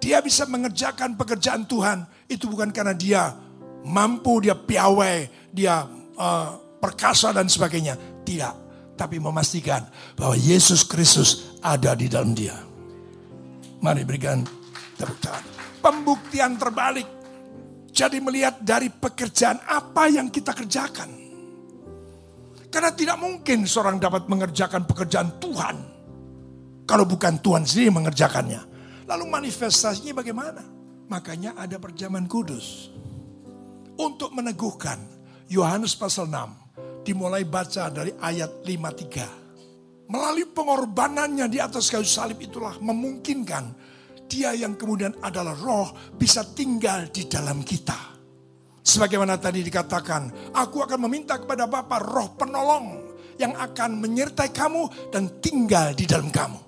[0.00, 2.08] Dia bisa mengerjakan pekerjaan Tuhan.
[2.24, 3.36] Itu bukan karena dia
[3.84, 5.84] mampu, dia piawai, dia
[6.16, 6.48] uh,
[6.80, 8.24] perkasa dan sebagainya.
[8.24, 8.54] Tidak.
[8.96, 9.84] Tapi memastikan
[10.16, 12.56] bahwa Yesus Kristus ada di dalam dia.
[13.80, 14.44] Mari berikan
[14.96, 15.44] tepuk tangan.
[15.80, 17.19] Pembuktian terbalik.
[17.90, 21.10] Jadi melihat dari pekerjaan apa yang kita kerjakan.
[22.70, 25.76] Karena tidak mungkin seorang dapat mengerjakan pekerjaan Tuhan.
[26.86, 28.62] Kalau bukan Tuhan sendiri mengerjakannya.
[29.10, 30.62] Lalu manifestasinya bagaimana?
[31.10, 32.94] Makanya ada perjamuan kudus.
[33.98, 35.02] Untuk meneguhkan
[35.50, 37.02] Yohanes pasal 6.
[37.02, 40.06] Dimulai baca dari ayat 53.
[40.10, 43.74] Melalui pengorbanannya di atas kayu salib itulah memungkinkan
[44.30, 47.98] dia yang kemudian adalah roh bisa tinggal di dalam kita.
[48.80, 55.28] Sebagaimana tadi dikatakan, aku akan meminta kepada Bapa roh penolong yang akan menyertai kamu dan
[55.42, 56.60] tinggal di dalam kamu.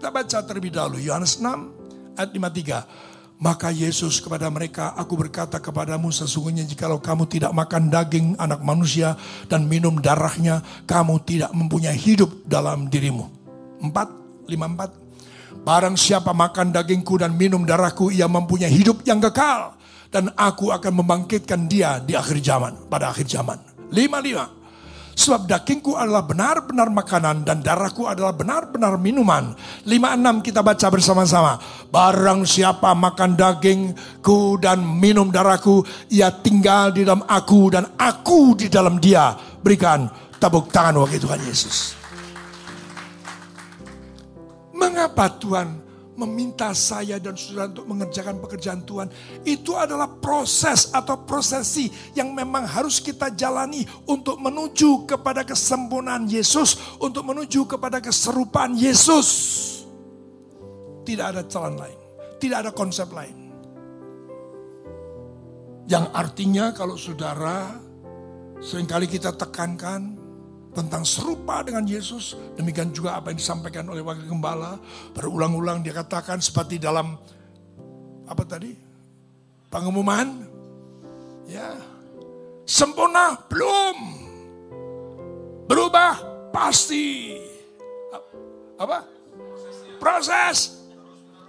[0.00, 3.40] Kita baca terlebih dahulu Yohanes 6 ayat 53.
[3.40, 9.16] Maka Yesus kepada mereka, aku berkata kepadamu sesungguhnya jikalau kamu tidak makan daging anak manusia
[9.48, 13.32] dan minum darahnya, kamu tidak mempunyai hidup dalam dirimu.
[13.80, 15.09] 4, 54.
[15.60, 19.76] Barang siapa makan dagingku dan minum darahku, ia mempunyai hidup yang kekal
[20.10, 23.58] dan aku akan membangkitkan dia di akhir zaman, pada akhir zaman.
[23.94, 24.60] Lima lima.
[25.20, 29.52] Sebab dagingku adalah benar-benar makanan dan darahku adalah benar-benar minuman.
[29.84, 31.60] Lima enam kita baca bersama-sama.
[31.92, 38.72] Barang siapa makan dagingku dan minum darahku, ia tinggal di dalam aku dan aku di
[38.72, 39.36] dalam dia.
[39.60, 40.08] Berikan
[40.40, 41.99] tabuk tangan wakil Tuhan Yesus.
[44.80, 49.08] Mengapa Tuhan meminta saya dan saudara untuk mengerjakan pekerjaan Tuhan,
[49.48, 56.96] itu adalah proses atau prosesi yang memang harus kita jalani untuk menuju kepada kesempurnaan Yesus,
[57.00, 59.28] untuk menuju kepada keserupaan Yesus.
[61.08, 61.98] Tidak ada jalan lain,
[62.36, 63.36] tidak ada konsep lain.
[65.88, 67.80] Yang artinya kalau saudara
[68.60, 70.19] sering kali kita tekankan
[70.70, 72.38] tentang serupa dengan Yesus.
[72.54, 74.78] Demikian juga apa yang disampaikan oleh wakil gembala.
[75.14, 77.18] Berulang-ulang dia katakan seperti dalam
[78.30, 78.70] apa tadi?
[79.70, 80.46] Pengumuman.
[81.50, 81.74] Ya.
[82.62, 83.96] Sempurna belum.
[85.66, 86.22] Berubah
[86.54, 87.34] pasti.
[88.78, 89.02] Apa?
[89.98, 90.78] Proses.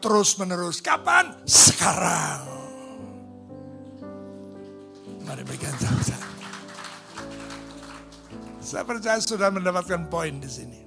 [0.01, 0.81] Terus menerus.
[0.81, 1.45] Kapan?
[1.45, 2.49] Sekarang.
[5.21, 6.00] Mari berikan tepuk
[8.61, 10.79] saya percaya sudah mendapatkan poin di sini.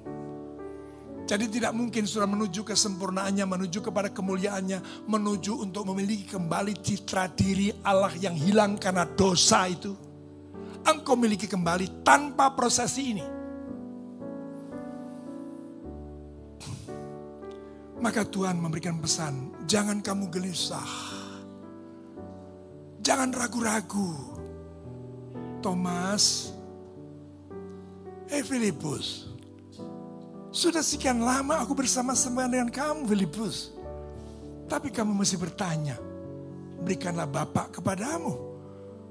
[1.25, 7.75] Jadi tidak mungkin sudah menuju kesempurnaannya, menuju kepada kemuliaannya, menuju untuk memiliki kembali citra diri
[7.83, 9.97] Allah yang hilang karena dosa itu.
[10.85, 13.27] Engkau miliki kembali tanpa prosesi ini.
[18.05, 20.93] Maka Tuhan memberikan pesan, jangan kamu gelisah.
[23.01, 24.13] Jangan ragu-ragu.
[25.65, 26.54] Thomas,
[28.35, 29.31] Hei Filipus,
[30.51, 33.71] sudah sekian lama aku bersama-sama dengan kamu Filipus.
[34.67, 35.95] Tapi kamu masih bertanya,
[36.83, 38.35] berikanlah Bapak kepadamu.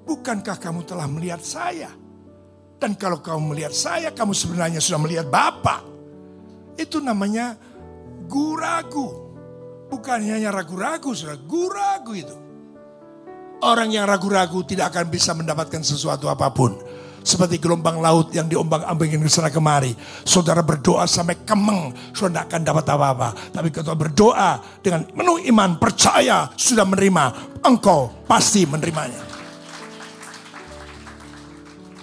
[0.04, 1.88] Bukankah kamu telah melihat saya?
[2.76, 5.88] Dan kalau kamu melihat saya, kamu sebenarnya sudah melihat Bapa.
[6.76, 7.56] Itu namanya
[8.28, 9.08] guragu.
[9.88, 12.36] Bukan hanya ragu-ragu, sudah guragu itu.
[13.64, 16.76] Orang yang ragu-ragu tidak akan bisa mendapatkan sesuatu apa pun.
[17.24, 19.96] Seperti gelombang laut yang diombang-ambingin ke sana kemari.
[20.28, 23.30] Saudara berdoa sampai kemeng, saudara tidak akan dapat apa-apa.
[23.56, 29.24] Tapi kalau berdoa dengan penuh iman, percaya, sudah menerima, engkau pasti menerimanya.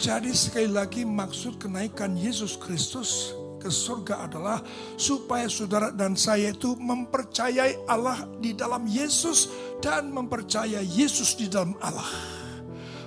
[0.00, 4.64] Jadi sekali lagi maksud kenaikan Yesus Kristus ke surga adalah
[4.96, 9.52] supaya saudara dan saya itu mempercayai Allah di dalam Yesus
[9.84, 12.08] dan mempercayai Yesus di dalam Allah.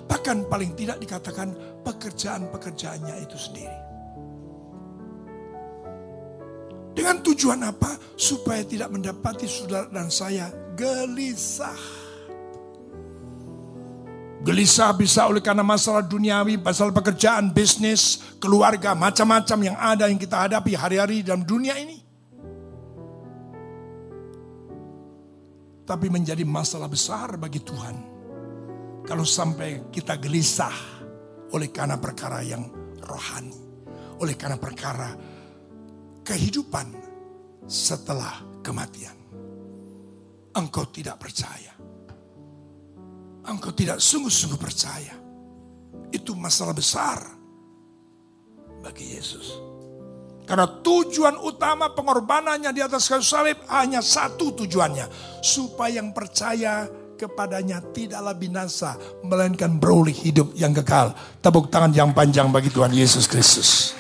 [0.06, 3.80] Bahkan paling tidak dikatakan pekerjaan-pekerjaannya itu sendiri.
[6.94, 8.00] Dengan tujuan apa?
[8.16, 12.04] Supaya tidak mendapati saudara dan saya gelisah
[14.44, 20.36] Gelisah bisa oleh karena masalah duniawi, masalah pekerjaan, bisnis, keluarga, macam-macam yang ada yang kita
[20.36, 22.04] hadapi hari-hari dalam dunia ini.
[25.88, 27.96] Tapi menjadi masalah besar bagi Tuhan.
[29.08, 30.93] Kalau sampai kita gelisah
[31.54, 32.66] oleh karena perkara yang
[33.06, 33.62] rohani.
[34.22, 35.10] Oleh karena perkara
[36.26, 36.88] kehidupan
[37.66, 39.16] setelah kematian.
[40.54, 41.74] Engkau tidak percaya
[43.48, 45.16] engkau tidak sungguh-sungguh percaya.
[46.14, 47.20] Itu masalah besar
[48.80, 49.60] bagi Yesus.
[50.44, 55.40] Karena tujuan utama pengorbanannya di atas kayu salib hanya satu tujuannya.
[55.40, 56.86] Supaya yang percaya
[57.16, 58.98] kepadanya tidaklah binasa.
[59.26, 61.14] Melainkan beroleh hidup yang kekal.
[61.40, 63.94] Tepuk tangan yang panjang bagi Tuhan Yesus Kristus.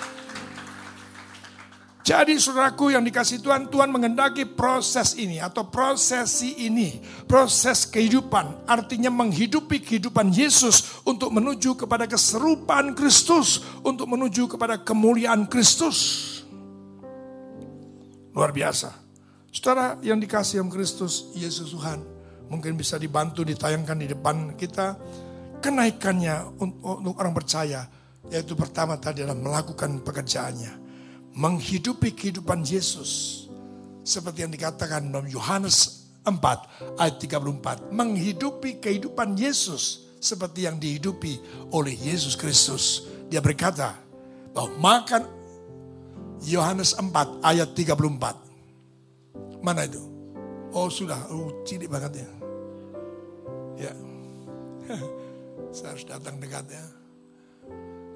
[2.03, 6.99] Jadi saudaraku yang dikasih Tuhan, Tuhan mengendaki proses ini atau prosesi ini.
[7.23, 13.63] Proses kehidupan artinya menghidupi kehidupan Yesus untuk menuju kepada keserupaan Kristus.
[13.87, 15.97] Untuk menuju kepada kemuliaan Kristus.
[18.35, 18.91] Luar biasa.
[19.55, 22.12] Saudara yang dikasih yang Kristus, Yesus Tuhan.
[22.53, 24.93] Mungkin bisa dibantu ditayangkan di depan kita.
[25.57, 27.89] Kenaikannya untuk orang percaya.
[28.29, 30.83] Yaitu pertama tadi adalah melakukan pekerjaannya
[31.33, 33.45] menghidupi kehidupan Yesus.
[34.03, 37.89] Seperti yang dikatakan dalam Yohanes 4 ayat 34.
[37.91, 41.39] Menghidupi kehidupan Yesus seperti yang dihidupi
[41.71, 43.07] oleh Yesus Kristus.
[43.31, 43.95] Dia berkata
[44.51, 45.23] bahwa makan
[46.43, 49.63] Yohanes 4 ayat 34.
[49.63, 50.03] Mana itu?
[50.75, 52.29] Oh sudah, oh, cilik banget ya.
[53.83, 53.93] Ya.
[55.75, 56.85] Saya harus datang dekat ya.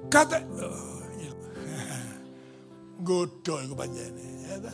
[0.08, 1.04] Kata, oh,
[3.08, 4.28] Godo itu panjangnya.
[4.48, 4.72] Ya,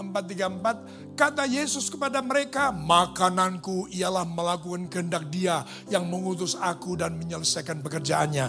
[0.00, 5.62] 434 kata Yesus kepada mereka makananku ialah melakukan kehendak dia
[5.92, 8.48] yang mengutus aku dan menyelesaikan pekerjaannya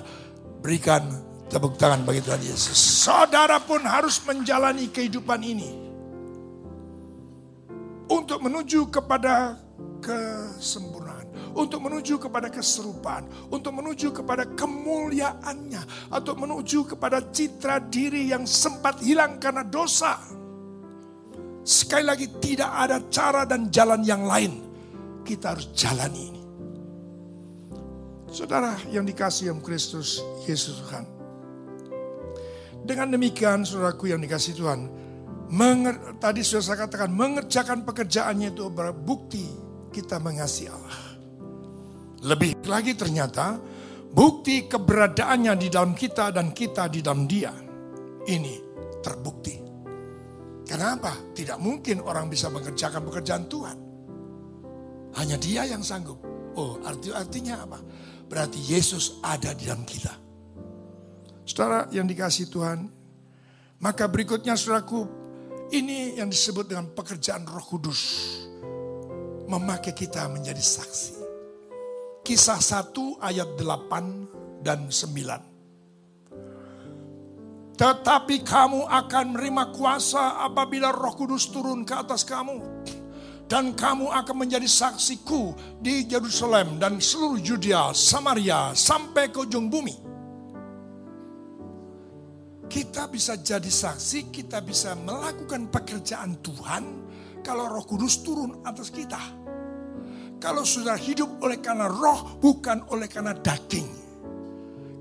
[0.63, 1.03] berikan
[1.51, 5.69] tepuk tangan bagi Tuhan Yesus saudara pun harus menjalani kehidupan ini
[8.07, 9.59] untuk menuju kepada
[10.01, 18.43] kesempurnaan untuk menuju kepada keserupaan, untuk menuju kepada kemuliaannya, atau menuju kepada citra diri yang
[18.43, 20.19] sempat hilang karena dosa.
[21.61, 24.65] Sekali lagi tidak ada cara dan jalan yang lain.
[25.21, 26.41] Kita harus jalani ini.
[28.31, 31.05] Saudara yang dikasih yang Kristus Yesus Tuhan.
[32.81, 34.81] Dengan demikian saudaraku yang dikasih Tuhan.
[36.17, 40.99] tadi sudah saya katakan mengerjakan pekerjaannya itu berbukti kita mengasihi Allah.
[42.21, 43.59] Lebih lagi ternyata
[44.13, 47.51] bukti keberadaannya di dalam kita dan kita di dalam dia.
[48.21, 48.55] Ini
[49.03, 49.57] terbukti.
[50.63, 51.35] Kenapa?
[51.35, 53.77] Tidak mungkin orang bisa mengerjakan pekerjaan Tuhan.
[55.19, 56.23] Hanya dia yang sanggup.
[56.55, 57.79] Oh arti artinya apa?
[58.31, 60.15] Berarti Yesus ada di dalam kita.
[61.43, 62.87] Saudara yang dikasih Tuhan.
[63.81, 65.19] Maka berikutnya saudaraku.
[65.71, 68.03] Ini yang disebut dengan pekerjaan roh kudus.
[69.51, 71.19] Memakai kita menjadi saksi.
[72.23, 77.75] Kisah 1 ayat 8 dan 9.
[77.75, 82.63] Tetapi kamu akan menerima kuasa apabila roh kudus turun ke atas kamu.
[83.51, 85.51] Dan kamu akan menjadi saksiku
[85.83, 89.99] di Yerusalem dan seluruh Judea, Samaria, sampai ke ujung bumi.
[92.71, 97.11] Kita bisa jadi saksi, kita bisa melakukan pekerjaan Tuhan
[97.43, 99.40] kalau roh kudus turun atas kita.
[100.41, 103.85] Kalau sudah hidup oleh karena roh, bukan oleh karena daging.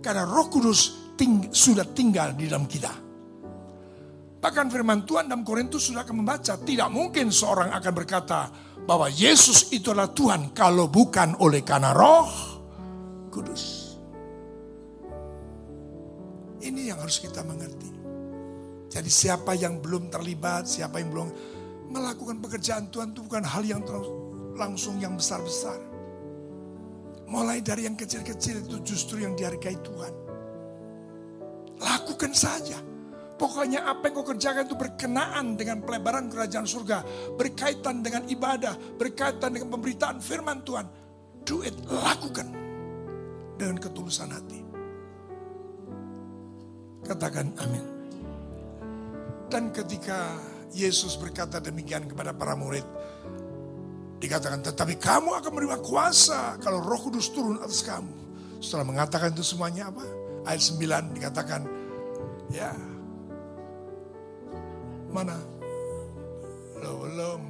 [0.05, 2.93] Karena roh kudus ting sudah tinggal di dalam kita.
[4.41, 6.61] Bahkan firman Tuhan dalam Korintus sudah akan membaca.
[6.61, 8.53] Tidak mungkin seorang akan berkata
[8.85, 10.53] bahwa Yesus itu adalah Tuhan.
[10.53, 12.29] Kalau bukan oleh karena roh
[13.33, 13.97] kudus.
[16.61, 17.89] Ini yang harus kita mengerti.
[18.93, 21.29] Jadi siapa yang belum terlibat, siapa yang belum
[21.97, 23.81] melakukan pekerjaan Tuhan itu bukan hal yang
[24.61, 25.81] langsung yang besar-besar.
[27.25, 30.13] Mulai dari yang kecil-kecil itu justru yang dihargai Tuhan.
[31.81, 32.77] Lakukan saja.
[33.41, 37.01] Pokoknya apa yang kau kerjakan itu berkenaan dengan pelebaran kerajaan surga.
[37.41, 38.77] Berkaitan dengan ibadah.
[39.01, 40.85] Berkaitan dengan pemberitaan firman Tuhan.
[41.49, 42.53] Do it, lakukan.
[43.57, 44.61] Dengan ketulusan hati.
[47.09, 47.85] Katakan amin.
[49.49, 50.37] Dan ketika
[50.71, 52.85] Yesus berkata demikian kepada para murid,
[54.21, 58.13] dikatakan, tetapi kamu akan menerima kuasa kalau roh kudus turun atas kamu.
[58.61, 60.05] Setelah mengatakan itu semuanya apa?
[60.45, 61.65] Ayat 9 dikatakan,
[62.53, 62.77] ya,
[65.09, 65.41] mana?
[66.85, 67.43] Lo belum,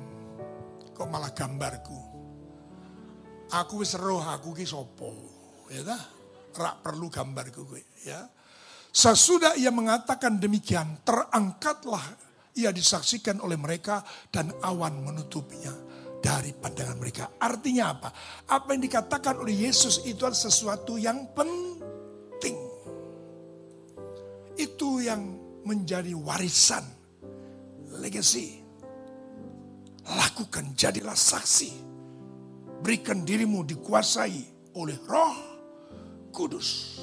[0.95, 1.99] kok malah gambarku.
[3.51, 5.11] Aku wis roh, aku ki sopo.
[5.75, 6.03] Ya dah,
[6.55, 8.31] rak perlu gambarku gue, ya.
[8.95, 12.03] Sesudah ia mengatakan demikian, terangkatlah
[12.59, 14.03] ia disaksikan oleh mereka
[14.35, 15.90] dan awan menutupinya
[16.21, 17.25] dari pandangan mereka.
[17.41, 18.09] Artinya apa?
[18.53, 22.57] Apa yang dikatakan oleh Yesus itu adalah sesuatu yang penting.
[24.61, 25.25] Itu yang
[25.65, 26.85] menjadi warisan,
[27.97, 28.61] legacy.
[30.05, 31.73] Lakukan, jadilah saksi.
[32.81, 35.37] Berikan dirimu dikuasai oleh roh
[36.33, 37.01] kudus.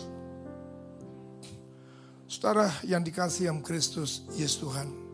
[2.28, 5.07] Saudara yang dikasih yang Kristus, Yesus Tuhan.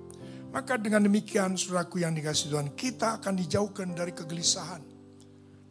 [0.54, 4.86] Maka dengan demikian saudaraku yang dikasih Tuhan, kita akan dijauhkan dari kegelisahan.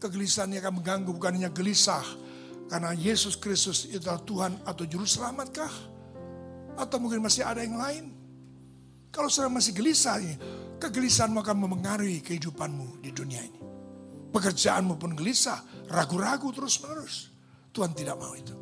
[0.02, 2.02] Kegelisahan yang akan mengganggu bukan hanya gelisah.
[2.66, 5.70] Karena Yesus Kristus itu adalah Tuhan atau Juru Selamatkah?
[6.74, 8.10] Atau mungkin masih ada yang lain?
[9.14, 10.18] Kalau saudara masih gelisah,
[10.82, 13.60] kegelisahanmu akan memengaruhi kehidupanmu di dunia ini.
[14.34, 15.62] Pekerjaanmu pun gelisah,
[15.92, 17.30] ragu-ragu terus menerus.
[17.70, 18.56] Tuhan tidak mau itu.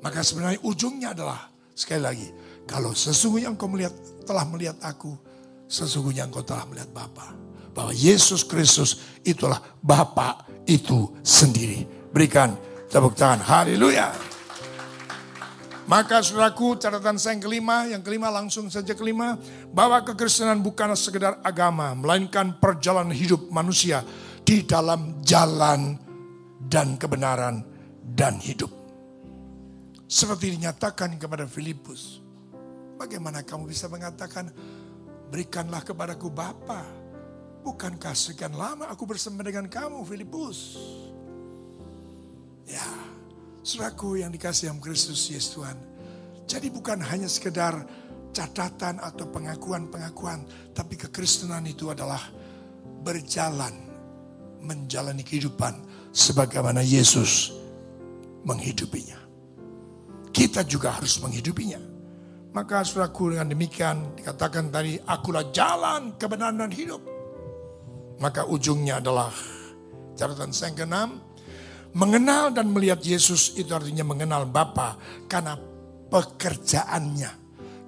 [0.00, 2.28] Maka sebenarnya ujungnya adalah sekali lagi,
[2.70, 3.90] kalau sesungguhnya engkau melihat
[4.22, 5.18] telah melihat aku,
[5.66, 7.34] sesungguhnya engkau telah melihat Bapa.
[7.74, 11.82] Bahwa Yesus Kristus itulah Bapa itu sendiri.
[12.14, 12.54] Berikan
[12.86, 13.42] tepuk tangan.
[13.42, 14.14] Haleluya.
[15.90, 19.34] Maka saudaraku catatan saya yang kelima, yang kelima langsung saja kelima.
[19.74, 24.06] Bahwa kekristenan bukanlah sekedar agama, melainkan perjalanan hidup manusia
[24.46, 25.98] di dalam jalan
[26.70, 27.66] dan kebenaran
[28.14, 28.70] dan hidup.
[30.06, 32.29] Seperti dinyatakan kepada Filipus.
[33.00, 34.52] Bagaimana kamu bisa mengatakan,
[35.32, 36.84] berikanlah kepadaku Bapa.
[37.64, 40.76] Bukankah sekian lama aku bersama dengan kamu Filipus?
[42.68, 42.84] Ya,
[43.64, 45.80] suraku yang dikasih yang Kristus Yesus Tuhan.
[46.44, 47.88] Jadi bukan hanya sekedar
[48.36, 50.44] catatan atau pengakuan-pengakuan.
[50.76, 52.20] Tapi kekristenan itu adalah
[53.00, 53.72] berjalan,
[54.60, 55.72] menjalani kehidupan
[56.12, 57.48] sebagaimana Yesus
[58.44, 59.20] menghidupinya
[60.30, 61.89] kita juga harus menghidupinya.
[62.50, 66.98] Maka suraku dengan demikian dikatakan tadi, akulah jalan kebenaran dan hidup.
[68.18, 69.30] Maka ujungnya adalah
[70.18, 71.10] catatan yang keenam,
[71.96, 74.98] mengenal dan melihat Yesus itu artinya mengenal Bapa
[75.30, 75.56] karena
[76.10, 77.39] pekerjaannya.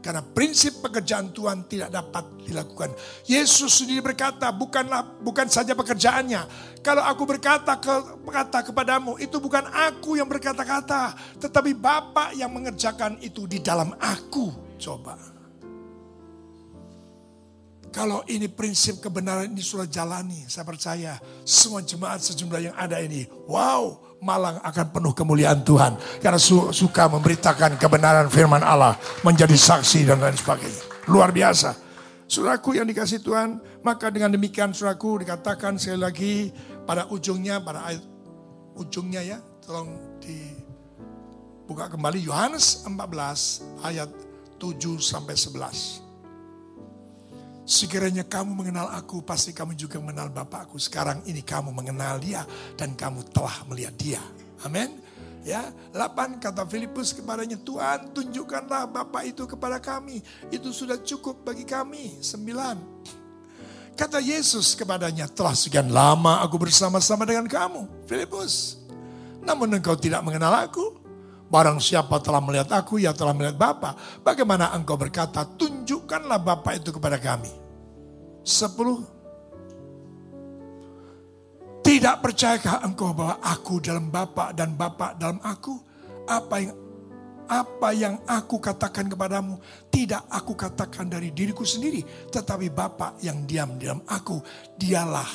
[0.03, 2.90] Karena prinsip pekerjaan Tuhan tidak dapat dilakukan.
[3.22, 6.42] Yesus sendiri berkata, bukanlah bukan saja pekerjaannya.
[6.82, 13.22] Kalau aku berkata ke, kata kepadamu, itu bukan aku yang berkata-kata, tetapi Bapa yang mengerjakan
[13.22, 14.74] itu di dalam aku.
[14.82, 15.14] Coba.
[17.94, 23.30] Kalau ini prinsip kebenaran ini sudah jalani, saya percaya semua jemaat sejumlah yang ada ini,
[23.46, 25.98] wow, Malang akan penuh kemuliaan Tuhan.
[26.22, 28.94] Karena su suka memberitakan kebenaran firman Allah,
[29.26, 31.10] menjadi saksi dan lain sebagainya.
[31.10, 31.74] Luar biasa.
[32.30, 36.32] Suraku yang dikasih Tuhan, maka dengan demikian suraku dikatakan sekali lagi
[36.86, 38.00] pada ujungnya, pada ayat
[38.78, 44.08] ujungnya ya, tolong dibuka kembali Yohanes 14 ayat
[44.56, 46.11] 7 sampai 11.
[47.62, 50.82] Sekiranya kamu mengenal aku, pasti kamu juga mengenal Bapakku.
[50.82, 52.42] Sekarang ini kamu mengenal dia
[52.74, 54.22] dan kamu telah melihat dia.
[54.66, 54.98] Amin.
[55.42, 60.22] Ya, 8 kata Filipus kepadanya, Tuhan tunjukkanlah Bapak itu kepada kami.
[60.54, 62.22] Itu sudah cukup bagi kami.
[62.22, 63.98] 9.
[63.98, 68.78] Kata Yesus kepadanya, telah sekian lama aku bersama-sama dengan kamu, Filipus.
[69.42, 71.01] Namun engkau tidak mengenal aku.
[71.53, 73.92] Barang siapa telah melihat aku, ya telah melihat Bapa.
[74.24, 77.53] Bagaimana engkau berkata, tunjukkanlah Bapa itu kepada kami.
[78.40, 79.05] Sepuluh.
[81.84, 85.76] Tidak percayakah engkau bahwa aku dalam Bapa dan Bapa dalam aku?
[86.24, 86.72] Apa yang
[87.53, 89.61] apa yang aku katakan kepadamu
[89.92, 92.00] tidak aku katakan dari diriku sendiri,
[92.32, 94.40] tetapi Bapa yang diam di dalam aku,
[94.80, 95.28] dialah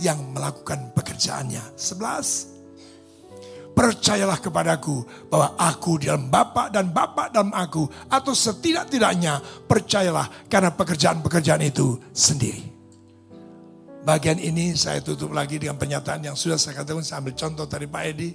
[0.00, 1.76] yang melakukan pekerjaannya.
[1.76, 2.51] Sebelas.
[3.72, 7.88] Percayalah kepadaku bahwa aku di dalam Bapak dan Bapak dalam aku.
[8.08, 12.72] Atau setidak-tidaknya percayalah karena pekerjaan-pekerjaan itu sendiri.
[14.02, 17.86] Bagian ini saya tutup lagi dengan pernyataan yang sudah saya katakan, saya ambil contoh dari
[17.86, 18.30] Pak Edi.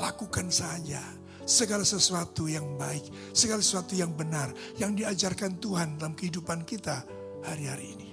[0.00, 1.02] Lakukan saja
[1.44, 4.48] segala sesuatu yang baik, segala sesuatu yang benar,
[4.80, 7.04] yang diajarkan Tuhan dalam kehidupan kita
[7.44, 8.08] hari-hari ini.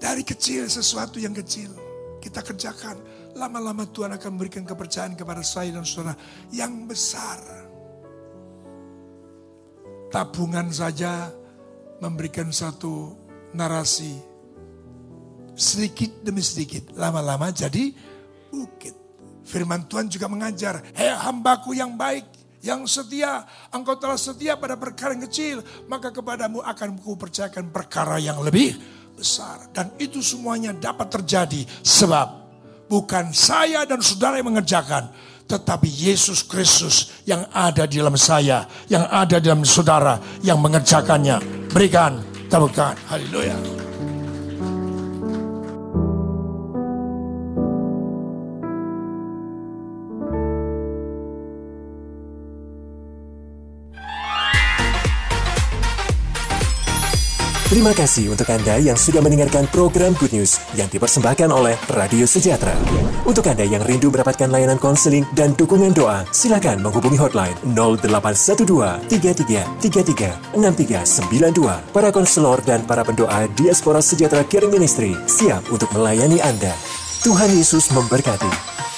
[0.00, 1.90] Dari kecil sesuatu yang kecil
[2.20, 3.00] kita kerjakan.
[3.40, 6.12] Lama-lama Tuhan akan memberikan kepercayaan kepada saya dan saudara
[6.52, 7.40] yang besar.
[10.12, 11.32] Tabungan saja
[12.04, 13.16] memberikan satu
[13.56, 14.20] narasi.
[15.56, 17.96] Sedikit demi sedikit, lama-lama jadi
[18.52, 18.92] bukit.
[19.48, 22.28] Firman Tuhan juga mengajar, hei hambaku yang baik,
[22.60, 28.36] yang setia, engkau telah setia pada perkara yang kecil, maka kepadamu akan kupercayakan perkara yang
[28.44, 28.76] lebih
[29.16, 29.68] besar.
[29.72, 32.39] Dan itu semuanya dapat terjadi sebab
[32.90, 35.06] bukan saya dan saudara yang mengerjakan,
[35.46, 41.70] tetapi Yesus Kristus yang ada di dalam saya, yang ada di dalam saudara yang mengerjakannya.
[41.70, 42.18] Berikan
[42.50, 42.98] tepukan.
[43.06, 43.79] Haleluya.
[57.70, 62.74] Terima kasih untuk Anda yang sudah mendengarkan program Good News yang dipersembahkan oleh Radio Sejahtera.
[63.22, 69.86] Untuk Anda yang rindu mendapatkan layanan konseling dan dukungan doa, silakan menghubungi hotline 0812 33
[69.86, 71.94] 33 6392.
[71.94, 76.74] Para konselor dan para pendoa Diaspora Sejahtera Caring Ministry siap untuk melayani Anda.
[77.22, 78.89] Tuhan Yesus memberkati.